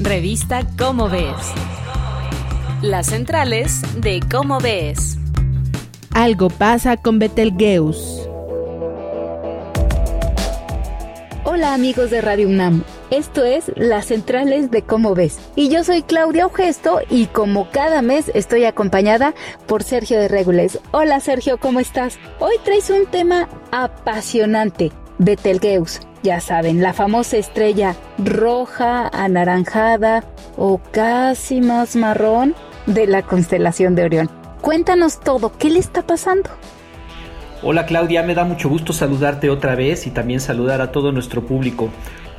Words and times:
Revista 0.00 0.64
Cómo 0.78 1.08
Ves. 1.08 1.34
Las 2.82 3.06
centrales 3.06 3.82
de 4.00 4.20
Cómo 4.30 4.60
Ves. 4.60 5.18
Algo 6.14 6.50
pasa 6.50 6.96
con 6.96 7.18
Betelgeuse. 7.18 8.28
Hola 11.42 11.74
amigos 11.74 12.10
de 12.12 12.20
Radio 12.20 12.46
UNAM, 12.46 12.84
esto 13.10 13.44
es 13.44 13.72
Las 13.74 14.06
Centrales 14.06 14.70
de 14.70 14.82
Cómo 14.82 15.16
Ves. 15.16 15.40
Y 15.56 15.68
yo 15.68 15.82
soy 15.82 16.02
Claudia 16.02 16.44
Augesto 16.44 17.00
y 17.10 17.26
como 17.26 17.68
cada 17.72 18.00
mes 18.00 18.30
estoy 18.34 18.66
acompañada 18.66 19.34
por 19.66 19.82
Sergio 19.82 20.20
de 20.20 20.28
Regules. 20.28 20.78
Hola 20.92 21.18
Sergio, 21.18 21.58
¿cómo 21.58 21.80
estás? 21.80 22.20
Hoy 22.38 22.54
traes 22.62 22.88
un 22.90 23.06
tema 23.06 23.48
apasionante, 23.72 24.92
Betelgeuse. 25.18 26.07
Ya 26.22 26.40
saben, 26.40 26.82
la 26.82 26.92
famosa 26.92 27.36
estrella 27.36 27.94
roja, 28.18 29.08
anaranjada 29.08 30.24
o 30.56 30.80
casi 30.90 31.60
más 31.60 31.94
marrón 31.94 32.54
de 32.86 33.06
la 33.06 33.22
constelación 33.22 33.94
de 33.94 34.04
Orión. 34.04 34.30
Cuéntanos 34.60 35.20
todo, 35.20 35.52
¿qué 35.56 35.70
le 35.70 35.78
está 35.78 36.02
pasando? 36.02 36.50
Hola 37.62 37.86
Claudia, 37.86 38.22
me 38.22 38.34
da 38.34 38.44
mucho 38.44 38.68
gusto 38.68 38.92
saludarte 38.92 39.50
otra 39.50 39.74
vez 39.74 40.06
y 40.06 40.10
también 40.10 40.40
saludar 40.40 40.80
a 40.80 40.92
todo 40.92 41.12
nuestro 41.12 41.44
público. 41.44 41.90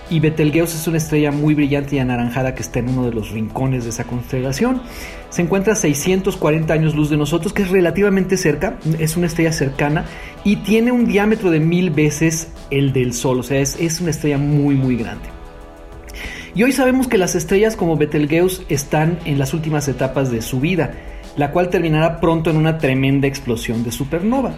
Y 0.09 0.19
Betelgeuse 0.19 0.75
es 0.75 0.85
una 0.85 0.97
estrella 0.97 1.31
muy 1.31 1.55
brillante 1.55 1.95
y 1.95 1.99
anaranjada 1.99 2.53
que 2.53 2.61
está 2.61 2.79
en 2.79 2.89
uno 2.89 3.05
de 3.05 3.13
los 3.13 3.31
rincones 3.31 3.85
de 3.85 3.91
esa 3.91 4.03
constelación. 4.03 4.81
Se 5.29 5.41
encuentra 5.41 5.73
a 5.73 5.75
640 5.77 6.73
años 6.73 6.93
luz 6.93 7.09
de 7.09 7.15
nosotros, 7.15 7.53
que 7.53 7.63
es 7.63 7.69
relativamente 7.69 8.35
cerca, 8.35 8.77
es 8.99 9.15
una 9.15 9.27
estrella 9.27 9.53
cercana 9.53 10.05
y 10.43 10.57
tiene 10.57 10.91
un 10.91 11.05
diámetro 11.07 11.49
de 11.51 11.61
mil 11.61 11.91
veces 11.91 12.49
el 12.69 12.91
del 12.91 13.13
Sol, 13.13 13.39
o 13.39 13.43
sea, 13.43 13.59
es, 13.59 13.77
es 13.79 14.01
una 14.01 14.11
estrella 14.11 14.37
muy, 14.37 14.75
muy 14.75 14.97
grande. 14.97 15.25
Y 16.53 16.63
hoy 16.63 16.73
sabemos 16.73 17.07
que 17.07 17.17
las 17.17 17.33
estrellas 17.33 17.75
como 17.75 17.97
Betelgeuse 17.97 18.63
están 18.69 19.19
en 19.25 19.39
las 19.39 19.53
últimas 19.53 19.87
etapas 19.87 20.31
de 20.31 20.41
su 20.41 20.59
vida 20.59 20.93
la 21.37 21.51
cual 21.51 21.69
terminará 21.69 22.19
pronto 22.19 22.49
en 22.49 22.57
una 22.57 22.77
tremenda 22.77 23.27
explosión 23.27 23.83
de 23.83 23.91
supernova. 23.91 24.55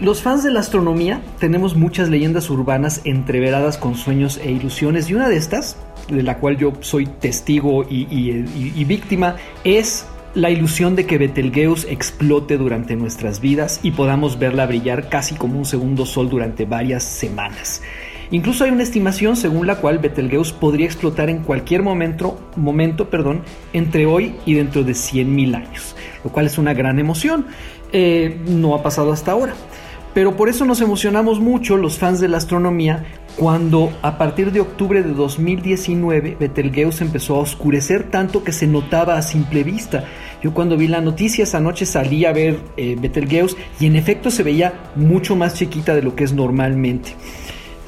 Los 0.00 0.22
fans 0.22 0.44
de 0.44 0.52
la 0.52 0.60
astronomía 0.60 1.20
tenemos 1.40 1.74
muchas 1.74 2.08
leyendas 2.08 2.50
urbanas 2.50 3.00
entreveradas 3.02 3.78
con 3.78 3.96
sueños 3.96 4.38
e 4.40 4.52
ilusiones 4.52 5.10
y 5.10 5.14
una 5.14 5.28
de 5.28 5.36
estas, 5.36 5.76
de 6.08 6.22
la 6.22 6.38
cual 6.38 6.56
yo 6.56 6.72
soy 6.80 7.06
testigo 7.06 7.84
y, 7.88 8.84
víctima, 8.84 9.36
es 9.64 10.06
la 10.34 10.50
ilusión 10.50 10.94
de 10.94 11.04
que 11.04 11.18
Betelgeuse 11.18 11.92
explote 11.92 12.58
durante 12.58 12.94
nuestras 12.94 13.40
vidas 13.40 13.80
y 13.82 13.90
podamos 13.90 14.38
verla 14.38 14.66
brillar 14.66 15.08
casi 15.08 15.34
como 15.34 15.58
un 15.58 15.64
segundo 15.64 16.06
sol 16.06 16.28
durante 16.28 16.64
varias 16.64 17.02
semanas. 17.02 17.82
Incluso 18.30 18.64
hay 18.64 18.70
una 18.70 18.82
estimación 18.82 19.36
según 19.36 19.66
la 19.66 19.76
cual 19.76 19.98
Betelgeuse 19.98 20.54
podría 20.54 20.86
explotar 20.86 21.30
en 21.30 21.42
cualquier 21.42 21.82
momento, 21.82 22.38
momento 22.56 23.08
perdón, 23.08 23.42
entre 23.72 24.06
hoy 24.06 24.34
y 24.44 24.54
dentro 24.54 24.84
de 24.84 24.92
100.000 24.92 25.54
años, 25.56 25.96
lo 26.22 26.30
cual 26.30 26.46
es 26.46 26.58
una 26.58 26.74
gran 26.74 26.98
emoción. 26.98 27.46
Eh, 27.92 28.38
no 28.46 28.74
ha 28.74 28.82
pasado 28.82 29.12
hasta 29.12 29.32
ahora. 29.32 29.54
Pero 30.14 30.36
por 30.36 30.48
eso 30.48 30.64
nos 30.64 30.80
emocionamos 30.80 31.38
mucho 31.38 31.76
los 31.76 31.98
fans 31.98 32.18
de 32.18 32.28
la 32.28 32.38
astronomía 32.38 33.04
cuando 33.36 33.92
a 34.02 34.18
partir 34.18 34.50
de 34.50 34.60
octubre 34.60 35.02
de 35.02 35.12
2019 35.12 36.36
Betelgeuse 36.40 37.04
empezó 37.04 37.36
a 37.36 37.40
oscurecer 37.40 38.10
tanto 38.10 38.42
que 38.42 38.52
se 38.52 38.66
notaba 38.66 39.16
a 39.16 39.22
simple 39.22 39.62
vista. 39.62 40.04
Yo 40.42 40.52
cuando 40.52 40.76
vi 40.76 40.88
la 40.88 41.00
noticia 41.00 41.44
esa 41.44 41.60
noche 41.60 41.86
salí 41.86 42.24
a 42.24 42.32
ver 42.32 42.58
eh, 42.76 42.96
Betelgeuse 42.98 43.56
y 43.78 43.86
en 43.86 43.96
efecto 43.96 44.30
se 44.30 44.42
veía 44.42 44.90
mucho 44.96 45.36
más 45.36 45.54
chiquita 45.54 45.94
de 45.94 46.02
lo 46.02 46.16
que 46.16 46.24
es 46.24 46.32
normalmente. 46.32 47.14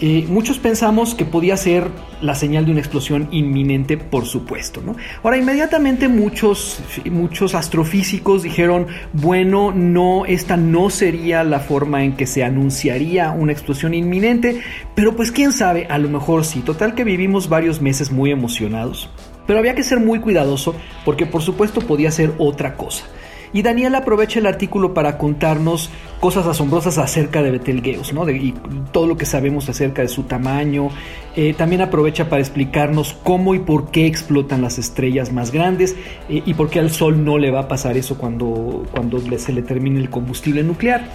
Eh, 0.02 0.24
muchos 0.28 0.58
pensamos 0.58 1.14
que 1.14 1.26
podía 1.26 1.58
ser 1.58 1.88
la 2.22 2.34
señal 2.34 2.64
de 2.64 2.70
una 2.72 2.80
explosión 2.80 3.28
inminente, 3.32 3.98
por 3.98 4.24
supuesto. 4.24 4.80
¿no? 4.80 4.96
Ahora, 5.22 5.36
inmediatamente 5.36 6.08
muchos, 6.08 6.80
muchos 7.10 7.54
astrofísicos 7.54 8.42
dijeron, 8.42 8.86
bueno, 9.12 9.72
no, 9.72 10.24
esta 10.24 10.56
no 10.56 10.88
sería 10.88 11.44
la 11.44 11.60
forma 11.60 12.02
en 12.02 12.16
que 12.16 12.26
se 12.26 12.42
anunciaría 12.44 13.30
una 13.32 13.52
explosión 13.52 13.92
inminente, 13.92 14.62
pero 14.94 15.14
pues 15.14 15.32
quién 15.32 15.52
sabe, 15.52 15.86
a 15.90 15.98
lo 15.98 16.08
mejor 16.08 16.46
sí. 16.46 16.60
Total 16.60 16.94
que 16.94 17.04
vivimos 17.04 17.50
varios 17.50 17.82
meses 17.82 18.10
muy 18.10 18.30
emocionados, 18.30 19.10
pero 19.46 19.58
había 19.58 19.74
que 19.74 19.82
ser 19.82 20.00
muy 20.00 20.20
cuidadoso 20.20 20.74
porque 21.04 21.26
por 21.26 21.42
supuesto 21.42 21.82
podía 21.82 22.10
ser 22.10 22.32
otra 22.38 22.74
cosa. 22.74 23.04
Y 23.52 23.62
Daniel 23.62 23.96
aprovecha 23.96 24.38
el 24.38 24.46
artículo 24.46 24.94
para 24.94 25.18
contarnos 25.18 25.90
cosas 26.20 26.46
asombrosas 26.46 26.98
acerca 26.98 27.42
de 27.42 27.50
Betelgeuse, 27.50 28.12
¿no? 28.12 28.28
y 28.28 28.54
todo 28.92 29.06
lo 29.06 29.16
que 29.16 29.24
sabemos 29.24 29.68
acerca 29.68 30.02
de 30.02 30.08
su 30.08 30.24
tamaño. 30.24 30.90
Eh, 31.34 31.54
también 31.54 31.80
aprovecha 31.80 32.28
para 32.28 32.40
explicarnos 32.40 33.16
cómo 33.24 33.54
y 33.54 33.60
por 33.60 33.90
qué 33.90 34.06
explotan 34.06 34.62
las 34.62 34.78
estrellas 34.78 35.32
más 35.32 35.50
grandes 35.50 35.96
eh, 36.28 36.42
y 36.44 36.54
por 36.54 36.68
qué 36.68 36.78
al 36.78 36.90
Sol 36.90 37.24
no 37.24 37.38
le 37.38 37.50
va 37.50 37.60
a 37.60 37.68
pasar 37.68 37.96
eso 37.96 38.18
cuando, 38.18 38.84
cuando 38.90 39.20
se 39.38 39.52
le 39.52 39.62
termine 39.62 39.98
el 39.98 40.10
combustible 40.10 40.62
nuclear. 40.62 41.08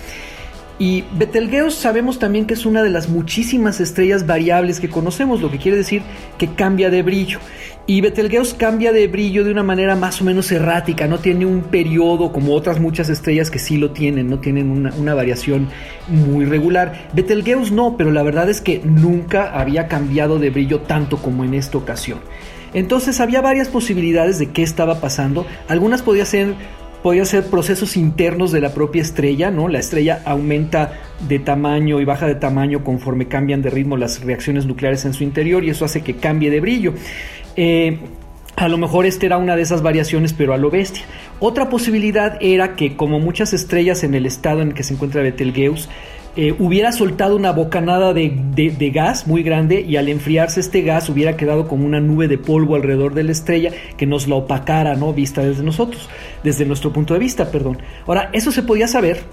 Y 0.77 1.05
Betelgeuse 1.17 1.77
sabemos 1.77 2.19
también 2.19 2.45
que 2.45 2.53
es 2.53 2.65
una 2.65 2.83
de 2.83 2.89
las 2.89 3.07
muchísimas 3.07 3.79
estrellas 3.79 4.27
variables 4.27 4.81
que 4.81 4.89
conocemos, 4.89 5.41
lo 5.41 5.49
que 5.49 5.57
quiere 5.57 5.77
decir 5.77 6.01
que 6.37 6.53
cambia 6.53 6.89
de 6.89 7.01
brillo. 7.01 7.39
Y 7.87 8.01
Betelgeuse 8.01 8.57
cambia 8.57 8.91
de 8.91 9.07
brillo 9.07 9.43
de 9.43 9.51
una 9.51 9.63
manera 9.63 9.95
más 9.95 10.19
o 10.19 10.25
menos 10.25 10.51
errática, 10.51 11.07
no 11.07 11.19
tiene 11.19 11.45
un 11.45 11.61
periodo 11.61 12.33
como 12.33 12.53
otras 12.55 12.79
muchas 12.79 13.09
estrellas 13.09 13.51
que 13.51 13.59
sí 13.59 13.77
lo 13.77 13.91
tienen, 13.91 14.27
no 14.27 14.39
tienen 14.39 14.69
una, 14.71 15.13
variación 15.13 15.69
muy 16.09 16.45
regular. 16.45 17.09
Betelgeuse 17.13 17.71
no, 17.71 17.95
pero 17.95 18.11
la 18.11 18.23
verdad 18.23 18.49
es 18.49 18.59
que 18.59 18.81
nunca 18.83 19.57
había 19.57 19.87
cambiado 19.87 20.39
de 20.39 20.49
brillo 20.49 20.81
tanto 20.81 21.17
como 21.17 21.45
en 21.45 21.53
esta 21.53 21.77
ocasión. 21.77 22.19
Entonces 22.73 23.21
había 23.21 23.39
varias 23.39 23.69
posibilidades 23.69 24.39
de 24.39 24.51
qué 24.51 24.61
estaba 24.61 24.99
pasando. 24.99 25.45
Algunas 25.69 26.01
podían 26.01 26.25
ser 26.25 26.55
podían 27.05 27.27
ser 27.27 27.43
procesos 27.51 27.97
internos 27.97 28.51
de 28.51 28.59
la 28.59 28.73
propia 28.73 29.03
estrella, 29.03 29.51
¿no? 29.51 29.67
La 29.67 29.77
estrella 29.77 30.23
aumenta 30.25 30.93
de 31.29 31.37
tamaño 31.37 32.01
y 32.01 32.03
baja 32.03 32.25
de 32.25 32.33
tamaño 32.33 32.83
conforme 32.83 33.27
cambian 33.27 33.61
de 33.61 33.69
ritmo 33.69 33.95
las 33.95 34.23
reacciones 34.23 34.65
nucleares 34.65 35.05
en 35.05 35.13
su 35.13 35.23
interior 35.23 35.63
y 35.63 35.69
eso 35.69 35.85
hace 35.85 36.01
que 36.01 36.15
cambie 36.15 36.49
de 36.49 36.59
brillo. 36.59 36.95
Eh, 37.55 37.99
a 38.55 38.67
lo 38.67 38.79
mejor 38.79 39.05
esta 39.05 39.27
era 39.27 39.37
una 39.37 39.55
de 39.55 39.61
esas 39.61 39.83
variaciones, 39.83 40.33
pero 40.33 40.55
a 40.55 40.57
lo 40.57 40.71
bestia. 40.71 41.03
Otra 41.39 41.69
posibilidad 41.69 42.39
era 42.41 42.75
que, 42.75 42.95
como 42.95 43.19
muchas 43.19 43.53
estrellas 43.53 44.03
en 44.03 44.15
el 44.15 44.25
estado 44.25 44.63
en 44.63 44.69
el 44.69 44.73
que 44.73 44.81
se 44.81 44.95
encuentra 44.95 45.21
Betelgeuse, 45.21 45.87
eh, 46.35 46.53
hubiera 46.59 46.91
soltado 46.91 47.35
una 47.35 47.51
bocanada 47.51 48.13
de, 48.13 48.91
gas 48.93 49.25
muy 49.25 49.41
grande 49.41 49.81
y 49.81 49.95
al 49.95 50.09
enfriarse 50.09 50.59
este 50.59 50.81
gas 50.81 51.09
hubiera 51.09 51.37
quedado 51.37 51.67
como 51.67 51.85
una 51.85 51.99
nube 51.99 52.27
de 52.27 52.37
polvo 52.37 52.75
alrededor 52.75 53.13
de 53.13 53.23
la 53.23 53.31
estrella 53.31 53.71
que 53.97 54.05
nos 54.05 54.27
la 54.27 54.35
opacara, 54.35 54.95
¿no? 54.95 55.13
Vista 55.13 55.41
desde 55.41 55.63
nosotros, 55.63 56.09
desde 56.43 56.65
nuestro 56.65 56.91
punto 56.91 57.13
de 57.13 57.19
vista, 57.19 57.51
perdón. 57.51 57.77
Ahora, 58.05 58.29
eso 58.33 58.51
se 58.51 58.63
podía 58.63 58.87
saber 58.87 59.23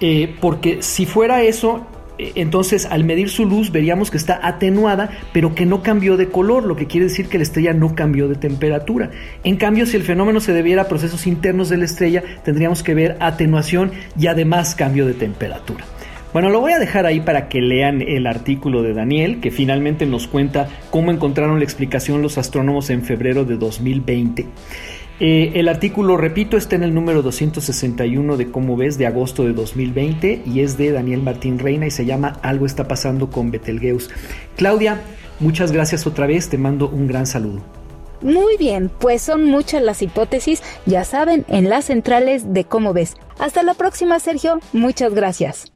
eh, 0.00 0.34
porque 0.40 0.82
si 0.82 1.06
fuera 1.06 1.42
eso, 1.42 1.86
eh, 2.18 2.32
entonces 2.36 2.86
al 2.86 3.04
medir 3.04 3.28
su 3.28 3.44
luz 3.44 3.70
veríamos 3.70 4.10
que 4.10 4.16
está 4.16 4.40
atenuada, 4.42 5.10
pero 5.32 5.54
que 5.54 5.66
no 5.66 5.82
cambió 5.82 6.16
de 6.16 6.28
color, 6.28 6.64
lo 6.64 6.76
que 6.76 6.86
quiere 6.86 7.06
decir 7.06 7.28
que 7.28 7.38
la 7.38 7.44
estrella 7.44 7.72
no 7.72 7.94
cambió 7.94 8.28
de 8.28 8.36
temperatura. 8.36 9.10
En 9.44 9.56
cambio, 9.56 9.86
si 9.86 9.96
el 9.96 10.02
fenómeno 10.02 10.40
se 10.40 10.52
debiera 10.52 10.82
a 10.82 10.88
procesos 10.88 11.26
internos 11.26 11.68
de 11.68 11.78
la 11.78 11.84
estrella, 11.84 12.22
tendríamos 12.44 12.82
que 12.82 12.94
ver 12.94 13.16
atenuación 13.20 13.92
y 14.18 14.26
además 14.26 14.74
cambio 14.74 15.06
de 15.06 15.14
temperatura. 15.14 15.84
Bueno, 16.32 16.50
lo 16.50 16.60
voy 16.60 16.72
a 16.72 16.78
dejar 16.78 17.06
ahí 17.06 17.20
para 17.20 17.48
que 17.48 17.60
lean 17.60 18.02
el 18.02 18.26
artículo 18.26 18.82
de 18.82 18.92
Daniel, 18.92 19.40
que 19.40 19.50
finalmente 19.50 20.06
nos 20.06 20.26
cuenta 20.26 20.68
cómo 20.90 21.10
encontraron 21.10 21.58
la 21.58 21.64
explicación 21.64 22.22
los 22.22 22.36
astrónomos 22.38 22.90
en 22.90 23.02
febrero 23.02 23.44
de 23.44 23.56
2020. 23.56 24.46
Eh, 25.18 25.52
el 25.54 25.68
artículo, 25.68 26.18
repito, 26.18 26.58
está 26.58 26.76
en 26.76 26.82
el 26.82 26.92
número 26.92 27.22
261 27.22 28.36
de 28.36 28.50
Cómo 28.50 28.76
ves 28.76 28.98
de 28.98 29.06
agosto 29.06 29.44
de 29.44 29.54
2020 29.54 30.42
y 30.44 30.60
es 30.60 30.76
de 30.76 30.92
Daniel 30.92 31.22
Martín 31.22 31.58
Reina 31.58 31.86
y 31.86 31.90
se 31.90 32.04
llama 32.04 32.38
Algo 32.42 32.66
está 32.66 32.86
pasando 32.86 33.30
con 33.30 33.50
Betelgeuse. 33.50 34.10
Claudia, 34.56 35.00
muchas 35.40 35.72
gracias 35.72 36.06
otra 36.06 36.26
vez, 36.26 36.50
te 36.50 36.58
mando 36.58 36.88
un 36.90 37.06
gran 37.06 37.26
saludo. 37.26 37.62
Muy 38.20 38.56
bien, 38.58 38.90
pues 38.98 39.22
son 39.22 39.44
muchas 39.44 39.82
las 39.82 40.02
hipótesis, 40.02 40.62
ya 40.84 41.04
saben, 41.04 41.46
en 41.48 41.70
las 41.70 41.86
centrales 41.86 42.52
de 42.52 42.64
Cómo 42.64 42.92
ves. 42.92 43.14
Hasta 43.38 43.62
la 43.62 43.74
próxima, 43.74 44.18
Sergio. 44.20 44.58
Muchas 44.72 45.14
gracias. 45.14 45.75